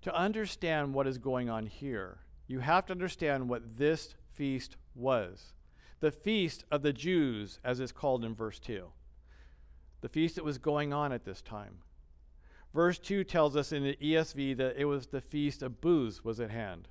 [0.04, 5.54] To understand what is going on here, you have to understand what this feast was.
[6.00, 8.86] The feast of the Jews, as it's called in verse 2.
[10.02, 11.80] The feast that was going on at this time.
[12.74, 16.40] Verse 2 tells us in the ESV that it was the feast of booths was
[16.40, 16.88] at hand.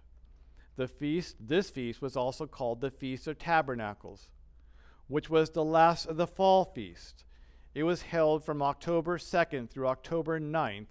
[0.77, 4.29] The feast, this feast was also called the Feast of Tabernacles,
[5.07, 7.25] which was the last of the fall feast.
[7.75, 10.87] It was held from October 2nd through October 9th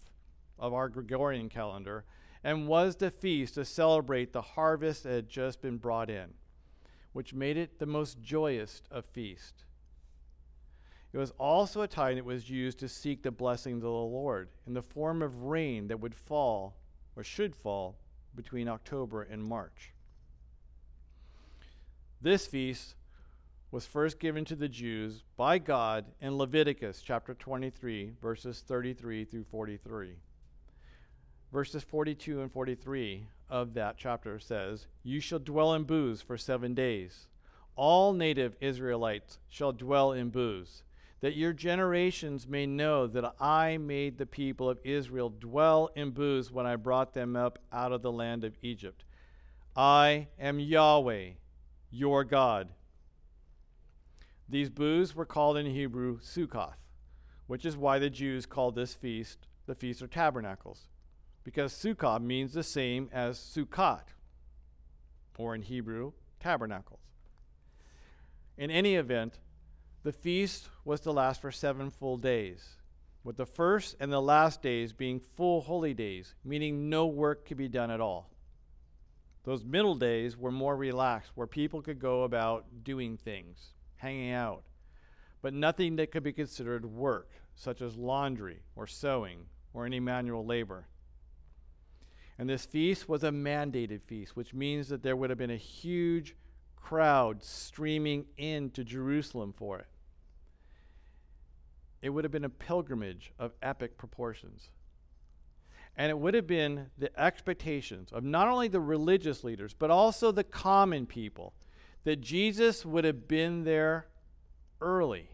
[0.59, 2.05] of our Gregorian calendar
[2.43, 6.33] and was the feast to celebrate the harvest that had just been brought in,
[7.13, 9.65] which made it the most joyous of feasts.
[11.13, 14.49] It was also a time that was used to seek the blessings of the Lord
[14.65, 16.75] in the form of rain that would fall
[17.15, 17.97] or should fall
[18.35, 19.93] between October and March.
[22.21, 22.95] This feast
[23.71, 29.43] was first given to the Jews by God in Leviticus chapter 23, verses 33 through
[29.43, 30.17] 43.
[31.51, 36.73] Verses 42 and 43 of that chapter says, You shall dwell in booths for seven
[36.73, 37.27] days.
[37.75, 40.83] All native Israelites shall dwell in booths
[41.19, 46.51] that your generations may know that I made the people of Israel dwell in booths
[46.51, 49.03] when I brought them up out of the land of Egypt.
[49.75, 51.31] I am Yahweh,
[51.89, 52.69] your God.
[54.47, 56.77] These booths were called in Hebrew Sukkoth,
[57.47, 60.87] which is why the Jews called this feast the Feast of Tabernacles,
[61.47, 64.03] because Sukkot means the same as Sukkot,
[65.37, 66.99] or in Hebrew, tabernacles.
[68.57, 69.39] In any event,
[70.03, 72.67] the feast was to last for seven full days,
[73.23, 77.55] with the first and the last days being full holy days, meaning no work could
[77.55, 78.29] be done at all.
[79.45, 84.63] Those middle days were more relaxed, where people could go about doing things, hanging out,
[85.41, 90.45] but nothing that could be considered work, such as laundry or sewing or any manual
[90.45, 90.87] labor.
[92.39, 95.57] And this feast was a mandated feast, which means that there would have been a
[95.57, 96.35] huge
[96.75, 99.87] crowd streaming into Jerusalem for it
[102.01, 104.69] it would have been a pilgrimage of epic proportions.
[105.95, 110.31] And it would have been the expectations of not only the religious leaders, but also
[110.31, 111.53] the common people,
[112.03, 114.07] that Jesus would have been there
[114.79, 115.31] early,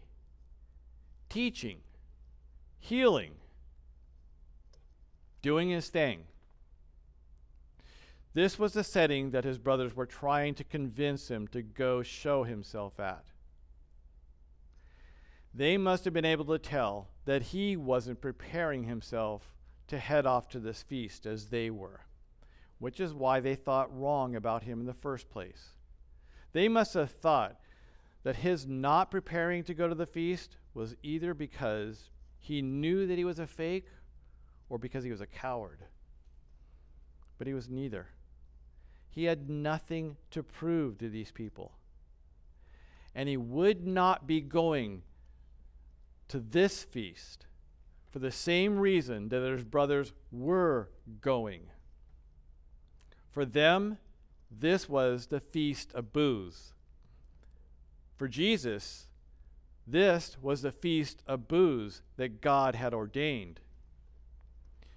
[1.28, 1.78] teaching,
[2.80, 3.32] healing,
[5.42, 6.24] doing his thing.
[8.34, 12.42] This was the setting that his brothers were trying to convince him to go show
[12.44, 13.24] himself at
[15.54, 19.54] they must have been able to tell that he wasn't preparing himself
[19.86, 22.00] to head off to this feast as they were,
[22.78, 25.76] which is why they thought wrong about him in the first place.
[26.52, 27.60] They must have thought
[28.24, 32.10] that his not preparing to go to the feast was either because
[32.40, 33.86] he knew that he was a fake
[34.68, 35.84] or because he was a coward.
[37.38, 38.08] But he was neither.
[39.14, 41.72] He had nothing to prove to these people.
[43.14, 45.02] And he would not be going
[46.26, 47.46] to this feast
[48.10, 50.88] for the same reason that his brothers were
[51.20, 51.66] going.
[53.30, 53.98] For them,
[54.50, 56.72] this was the feast of booths.
[58.16, 59.06] For Jesus,
[59.86, 63.60] this was the feast of booths that God had ordained.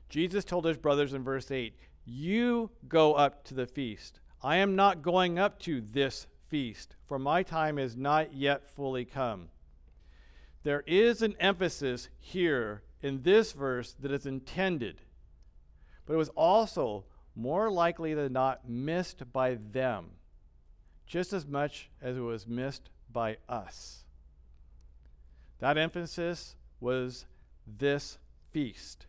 [0.09, 1.76] Jesus told his brothers in verse 8,
[2.10, 4.22] You go up to the feast.
[4.41, 9.03] I am not going up to this feast, for my time is not yet fully
[9.03, 9.49] come.
[10.64, 15.01] There is an emphasis here in this verse that is intended,
[16.05, 17.03] but it was also
[17.36, 20.12] more likely than not missed by them,
[21.05, 24.05] just as much as it was missed by us.
[25.60, 27.26] That emphasis was
[27.66, 28.18] this
[28.51, 29.08] feast.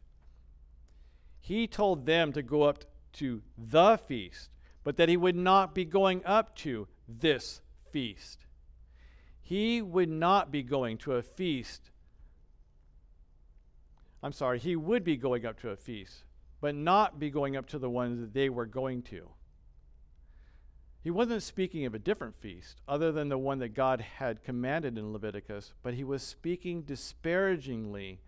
[1.41, 2.85] He told them to go up
[3.15, 4.51] to the feast,
[4.85, 8.47] but that he would not be going up to this feast
[9.49, 11.91] he would not be going to a feast.
[14.23, 16.25] I'm sorry, he would be going up to a feast,
[16.61, 19.31] but not be going up to the ones that they were going to.
[21.03, 24.99] He wasn't speaking of a different feast other than the one that God had commanded
[24.99, 28.21] in Leviticus, but he was speaking disparagingly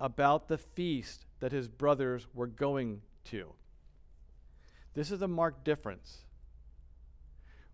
[0.00, 3.52] about the feast that his brothers were going to.
[4.94, 6.18] This is a marked difference.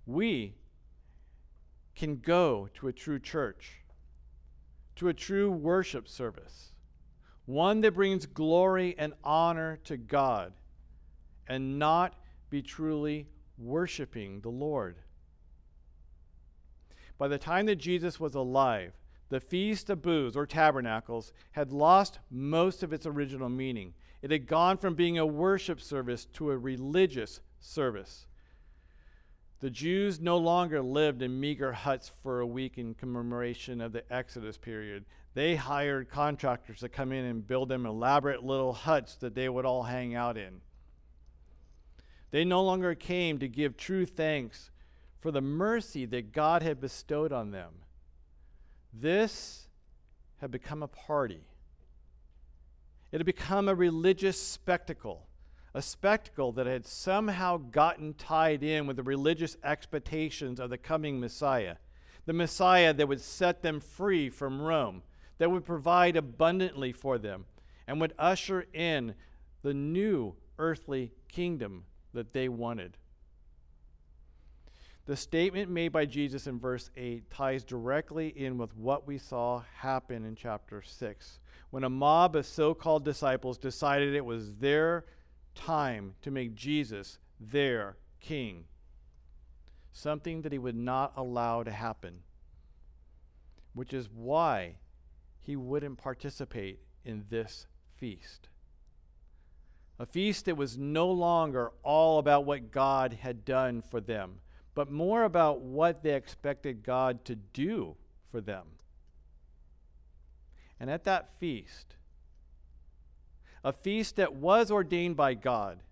[0.07, 0.55] We
[1.95, 3.83] can go to a true church,
[4.97, 6.73] to a true worship service,
[7.45, 10.53] one that brings glory and honor to God,
[11.47, 12.15] and not
[12.49, 13.27] be truly
[13.59, 14.97] worshiping the Lord.
[17.19, 18.95] By the time that Jesus was alive,
[19.29, 23.95] the Feast of Booths or Tabernacles had lost most of its original meaning.
[24.23, 28.27] It had gone from being a worship service to a religious service.
[29.61, 34.11] The Jews no longer lived in meager huts for a week in commemoration of the
[34.13, 35.05] Exodus period.
[35.35, 39.67] They hired contractors to come in and build them elaborate little huts that they would
[39.67, 40.61] all hang out in.
[42.31, 44.71] They no longer came to give true thanks
[45.21, 47.73] for the mercy that God had bestowed on them.
[48.93, 49.69] This
[50.41, 51.43] had become a party.
[53.13, 55.27] It had become a religious spectacle,
[55.75, 61.19] a spectacle that had somehow gotten tied in with the religious expectations of the coming
[61.19, 61.77] Messiah,
[62.27, 65.03] the Messiah that would set them free from Rome,
[65.39, 67.47] that would provide abundantly for them,
[67.87, 69.15] and would usher in
[69.63, 72.97] the new earthly kingdom that they wanted.
[75.11, 79.65] The statement made by Jesus in verse 8 ties directly in with what we saw
[79.75, 81.41] happen in chapter 6
[81.71, 85.05] when a mob of so called disciples decided it was their
[85.57, 88.67] time to make Jesus their king.
[89.91, 92.21] Something that he would not allow to happen,
[93.75, 94.77] which is why
[95.41, 98.49] he wouldn't participate in this feast.
[99.99, 104.39] A feast that was no longer all about what God had done for them
[104.81, 107.97] but more about what they expected God to do
[108.31, 108.65] for them.
[110.81, 111.97] And at that feast,
[113.63, 115.83] a feast that was ordained by God,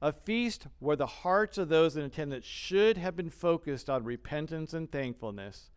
[0.00, 4.72] a feast where the hearts of those in attendance should have been focused on repentance
[4.72, 5.68] and thankfulness,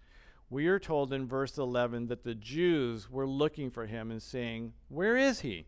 [0.49, 4.71] we are told in verse 11 that the Jews were looking for him and saying,
[4.87, 5.65] Where is he?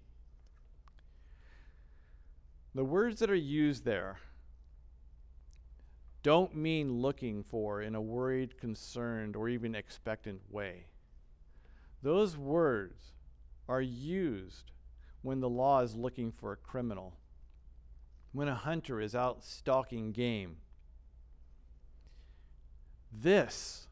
[2.74, 4.20] The words that are used there
[6.26, 10.88] don't mean looking for in a worried, concerned, or even expectant way.
[12.02, 13.12] Those words
[13.70, 14.72] are used
[15.22, 17.14] when the law is looking for a criminal,
[18.32, 20.58] when a hunter is out stalking game.
[23.14, 23.86] This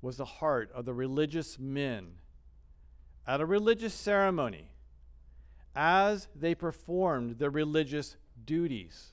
[0.00, 2.12] was the heart of the religious men
[3.26, 4.70] at a religious ceremony
[5.74, 8.14] as they performed their religious
[8.44, 9.12] duties.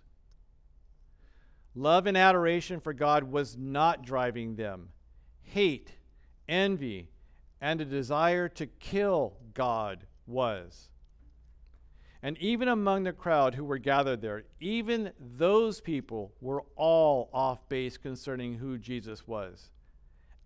[1.78, 4.90] Love and adoration for God was not driving them.
[5.44, 5.92] Hate,
[6.50, 7.08] envy,
[7.62, 10.90] and a desire to kill God was.
[12.24, 17.70] And even among the crowd who were gathered there, even those people were all off
[17.70, 19.70] base concerning who Jesus was.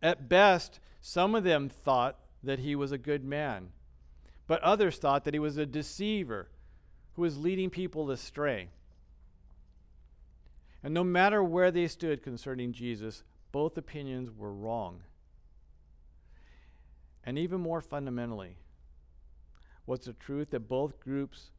[0.01, 3.69] At best, some of them thought that he was a good man,
[4.47, 6.49] but others thought that he was a deceiver
[7.13, 8.67] who was leading people astray.
[10.83, 15.01] And no matter where they stood concerning Jesus, both opinions were wrong.
[17.23, 18.57] And even more fundamentally,
[19.85, 21.51] was the truth that both groups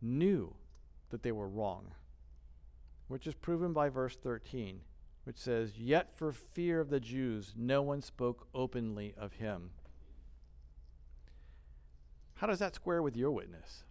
[0.00, 0.54] knew
[1.10, 1.92] that they were wrong,
[3.08, 4.80] which is proven by verse 13,
[5.24, 9.70] which says, Yet for fear of the Jews, no one spoke openly of him.
[12.36, 13.84] How does that square with your witness?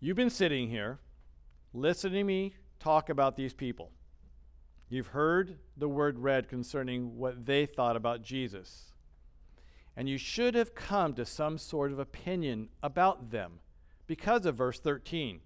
[0.00, 0.98] You've been sitting here
[1.74, 3.90] listening to me talk about these people.
[4.88, 8.92] You've heard the word read concerning what they thought about Jesus.
[9.96, 13.58] And you should have come to some sort of opinion about them
[14.06, 15.40] because of verse 13.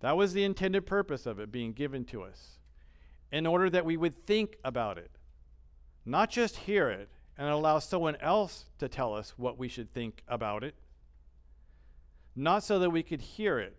[0.00, 2.58] That was the intended purpose of it being given to us,
[3.30, 5.10] in order that we would think about it,
[6.04, 7.08] not just hear it
[7.38, 10.74] and allow someone else to tell us what we should think about it,
[12.34, 13.76] not so that we could hear it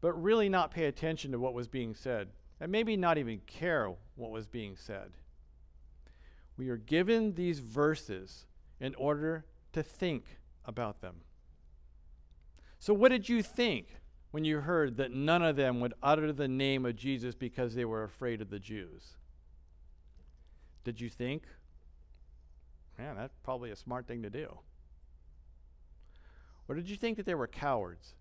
[0.00, 2.28] but really not pay attention to what was being said,
[2.60, 5.12] and maybe not even care what was being said.
[6.56, 8.46] We are given these verses
[8.80, 10.24] in order to think
[10.64, 11.16] about them.
[12.78, 13.96] So, what did you think
[14.30, 17.84] when you heard that none of them would utter the name of Jesus because they
[17.84, 19.16] were afraid of the Jews?
[20.84, 21.44] Did you think,
[22.98, 24.58] man, that's probably a smart thing to do?
[26.68, 28.14] Or did you think that they were cowards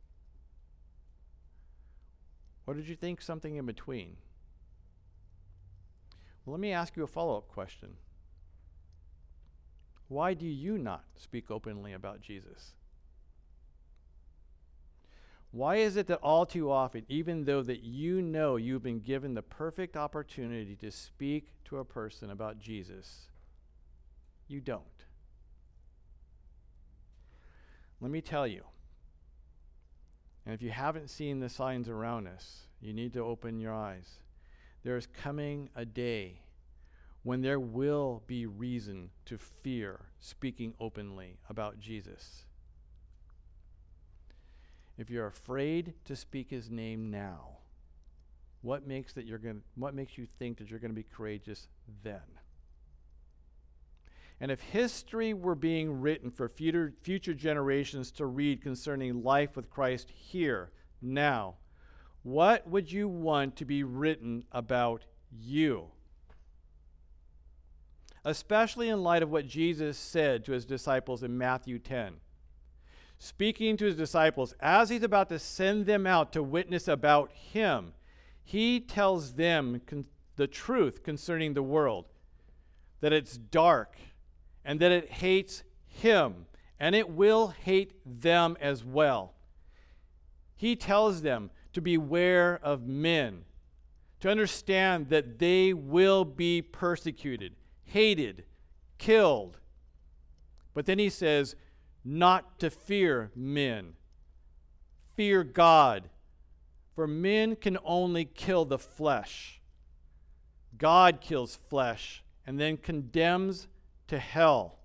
[2.68, 4.18] or did you think something in between?
[6.45, 7.95] Well, let me ask you a follow up question.
[10.07, 12.76] Why do you not speak openly about Jesus?
[15.51, 19.34] Why is it that all too often, even though that you know you've been given
[19.34, 23.30] the perfect opportunity to speak to a person about Jesus,
[24.47, 24.84] you don't?
[28.01, 28.63] Let me tell you,
[30.46, 34.20] and if you haven't seen the signs around us, you need to open your eyes.
[34.84, 36.41] There is coming a day
[37.24, 42.46] when there will be reason to fear speaking openly about Jesus.
[44.98, 47.58] If you're afraid to speak his name now,
[48.62, 51.68] what makes that you're going what makes you think that you're going to be courageous
[52.04, 52.22] then?
[54.40, 59.70] And if history were being written for future, future generations to read concerning life with
[59.70, 60.72] Christ here,
[61.02, 61.56] now,
[62.24, 65.86] what would you want to be written about you?
[68.26, 72.16] Especially in light of what Jesus said to his disciples in Matthew 10.
[73.18, 77.94] Speaking to his disciples, as he's about to send them out to witness about him,
[78.44, 80.06] he tells them con-
[80.36, 82.06] the truth concerning the world
[83.00, 83.96] that it's dark
[84.66, 86.47] and that it hates him
[86.80, 89.34] and it will hate them as well.
[90.55, 93.43] He tells them to beware of men,
[94.22, 97.53] to understand that they will be persecuted,
[97.84, 98.43] hated,
[98.97, 99.59] killed.
[100.74, 101.55] But then he says,
[102.03, 103.93] not to fear men.
[105.16, 106.09] Fear God,
[106.93, 109.61] for men can only kill the flesh.
[110.78, 113.68] God kills flesh and then condemns
[114.08, 114.80] to hell.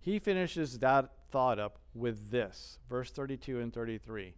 [0.00, 4.34] He finishes that thought up with this verse 32 and 33.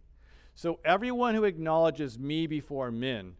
[0.53, 3.33] So everyone who acknowledges me before men,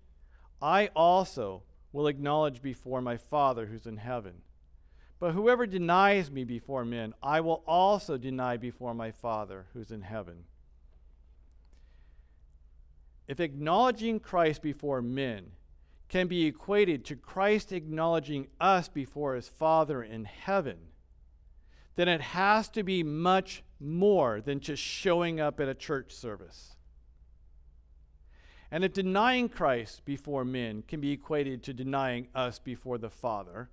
[0.61, 4.41] I also will acknowledge before my Father who's in heaven.
[5.19, 10.01] But whoever denies me before men, I will also deny before my Father who's in
[10.01, 10.43] heaven.
[13.27, 15.51] If acknowledging Christ before men
[16.09, 20.77] can be equated to Christ acknowledging us before his Father in heaven,
[21.95, 26.75] then it has to be much more than just showing up at a church service.
[28.71, 33.69] And if denying Christ before men can be equated to denying us before the Father,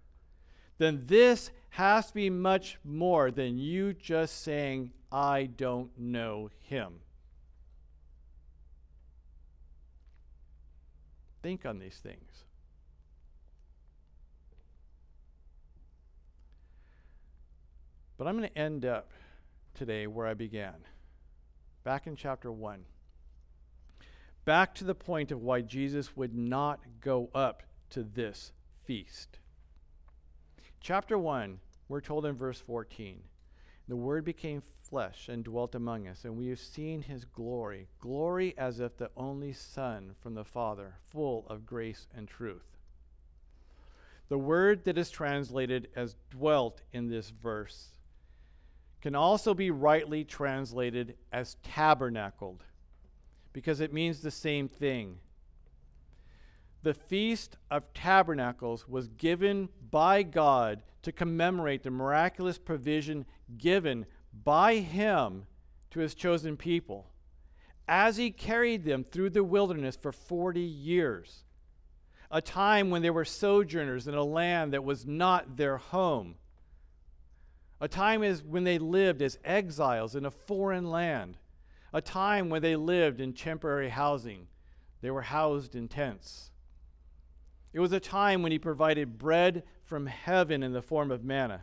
[0.78, 7.00] then this has to be much more than you just saying, I don't know him.
[11.42, 12.44] Think on these things.
[18.16, 19.10] But I'm going to end up
[19.74, 20.74] today where I began,
[21.82, 22.84] back in chapter 1.
[24.44, 28.52] Back to the point of why Jesus would not go up to this
[28.84, 29.38] feast.
[30.80, 33.22] Chapter 1, we're told in verse 14
[33.88, 38.54] The Word became flesh and dwelt among us, and we have seen his glory, glory
[38.56, 42.72] as if the only Son from the Father, full of grace and truth.
[44.28, 47.88] The word that is translated as dwelt in this verse
[49.02, 52.64] can also be rightly translated as tabernacled
[53.52, 55.18] because it means the same thing.
[56.82, 63.24] The Feast of Tabernacles was given by God to commemorate the miraculous provision
[63.56, 64.06] given
[64.44, 65.46] by Him
[65.90, 67.08] to His chosen people
[67.88, 71.44] as He carried them through the wilderness for 40 years,
[72.30, 76.36] a time when they were sojourners in a land that was not their home
[77.82, 81.36] a time is when they lived as exiles in a foreign land.
[81.92, 84.46] A time when they lived in temporary housing.
[85.00, 86.51] They were housed in tents.
[87.72, 91.62] It was a time when he provided bread from heaven in the form of manna.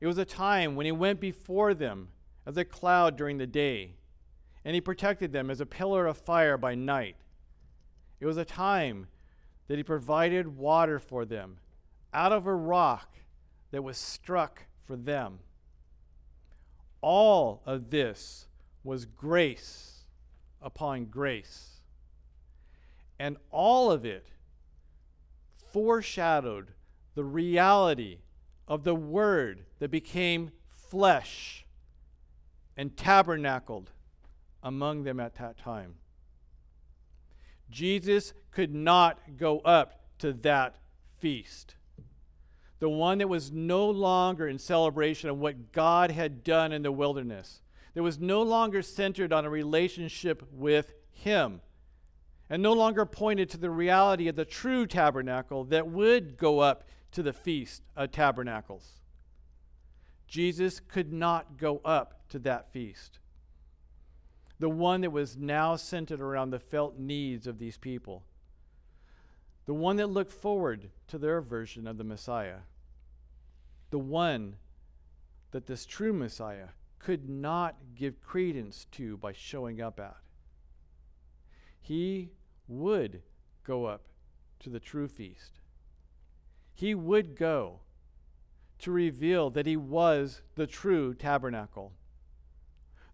[0.00, 2.08] It was a time when he went before them
[2.46, 3.94] as a cloud during the day,
[4.64, 7.16] and he protected them as a pillar of fire by night.
[8.20, 9.08] It was a time
[9.68, 11.58] that he provided water for them
[12.12, 13.16] out of a rock
[13.70, 15.40] that was struck for them.
[17.00, 18.48] All of this
[18.82, 20.00] was grace
[20.60, 21.80] upon grace.
[23.18, 24.26] And all of it
[25.78, 26.72] foreshadowed
[27.14, 28.18] the reality
[28.66, 30.50] of the Word that became
[30.90, 31.64] flesh
[32.76, 33.90] and tabernacled
[34.62, 35.94] among them at that time.
[37.70, 40.76] Jesus could not go up to that
[41.18, 41.74] feast
[42.80, 46.92] the one that was no longer in celebration of what God had done in the
[46.92, 47.60] wilderness,
[47.94, 51.60] that was no longer centered on a relationship with Him,
[52.50, 56.84] and no longer pointed to the reality of the true tabernacle that would go up
[57.12, 59.00] to the Feast of Tabernacles.
[60.26, 63.18] Jesus could not go up to that feast.
[64.58, 68.24] The one that was now centered around the felt needs of these people
[69.68, 72.60] the one that looked forward to their version of the Messiah,
[73.90, 74.56] the one
[75.50, 76.68] that this true Messiah
[76.98, 80.16] could not give credence to by showing up at.
[81.82, 82.30] He
[82.68, 83.22] would
[83.64, 84.02] go up
[84.60, 85.60] to the true feast.
[86.74, 87.80] He would go
[88.80, 91.92] to reveal that he was the true tabernacle,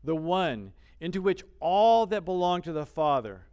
[0.02, 3.46] the one into which all that belong to the Father,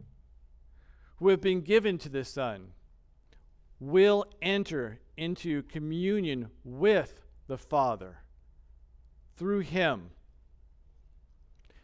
[1.16, 2.72] who have been given to the Son,
[3.80, 8.18] will enter into communion with the Father
[9.36, 10.10] through Him.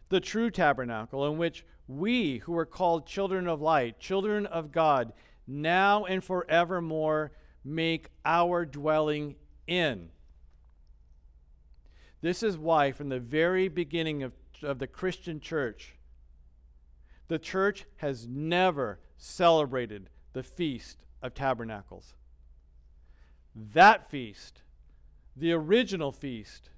[0.08, 5.12] The true tabernacle, in which we who are called children of light, children of God,
[5.47, 7.32] now and forevermore
[7.64, 9.34] make our dwelling
[9.66, 10.11] in.
[12.20, 14.32] This is why, from the very beginning of,
[14.62, 15.95] of the Christian church,
[17.28, 22.14] the church has never celebrated the Feast of Tabernacles.
[23.55, 24.62] That feast,
[25.36, 26.70] the original feast,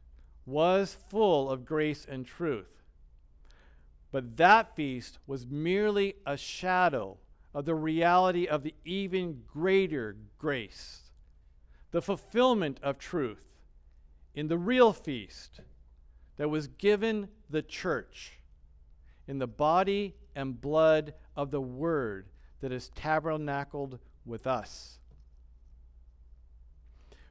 [0.46, 2.79] was full of grace and truth.
[4.12, 7.18] But that feast was merely a shadow
[7.54, 11.10] of the reality of the even greater grace,
[11.90, 13.46] the fulfillment of truth
[14.34, 15.60] in the real feast
[16.36, 18.38] that was given the church
[19.26, 22.28] in the body and blood of the Word
[22.60, 24.98] that is tabernacled with us.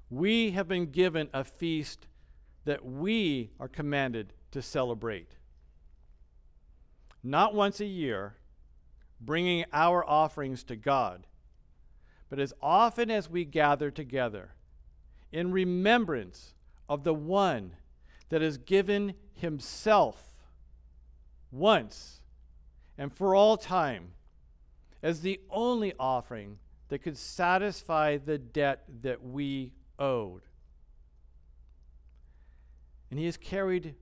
[0.10, 2.08] We have been given a feast
[2.66, 5.39] that we are commanded to celebrate.
[7.24, 8.36] Not once a year,
[9.20, 11.28] bringing our offerings to God,
[12.30, 14.52] but as often as we gather together
[15.32, 16.54] in remembrance
[16.88, 17.74] of the one
[18.30, 20.44] that has given himself
[21.52, 22.22] once
[22.98, 24.12] and for all time
[25.02, 26.60] as the only offering
[26.90, 30.42] that could satisfy the debt that we owed.
[33.10, 33.96] And he has carried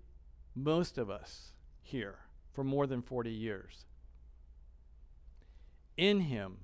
[0.56, 1.52] most of us
[1.82, 2.18] here
[2.58, 3.86] for more than 40 years.
[5.96, 6.58] In him,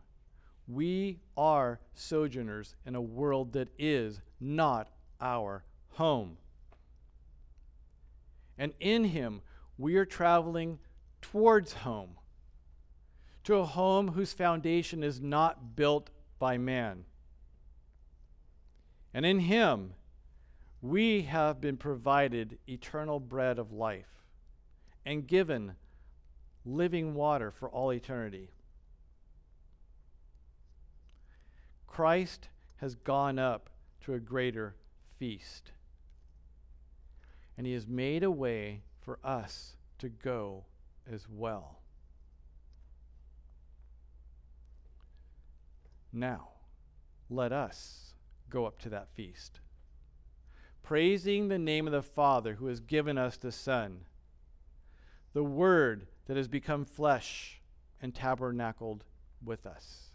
[0.67, 4.89] we are sojourners in a world that is not
[5.21, 6.37] our home.
[8.57, 9.41] And in him,
[9.77, 10.79] we are traveling
[11.21, 12.15] towards home,
[13.43, 17.05] to a home whose foundation is not built by man.
[19.13, 19.93] And in him,
[20.81, 24.25] we have been provided eternal bread of life
[25.05, 25.75] and given
[26.65, 28.49] living water for all eternity.
[31.87, 33.69] Christ has gone up
[34.01, 34.75] to a greater
[35.19, 35.71] feast
[37.57, 40.65] and He has made a way for us to go
[41.11, 41.79] as well.
[46.11, 46.49] Now,
[47.29, 48.13] let us
[48.49, 49.59] go up to that feast,
[50.83, 54.05] praising the name of the Father who has given us the Son,
[55.33, 57.61] the Word that has become flesh
[58.01, 59.03] and tabernacled
[59.43, 60.09] with us.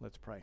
[0.00, 0.42] Let's pray.